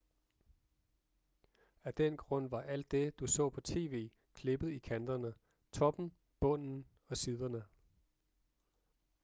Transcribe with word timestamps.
af 1.83 1.93
den 1.93 2.17
grund 2.17 2.49
var 2.49 2.61
alt 2.61 2.91
det 2.91 3.19
du 3.19 3.27
så 3.27 3.49
på 3.49 3.61
tv 3.61 4.09
klippet 4.33 4.69
i 4.71 4.77
kanterne 4.79 5.33
toppen 5.71 6.11
bunden 6.39 6.85
og 7.09 7.17
siderne 7.17 7.63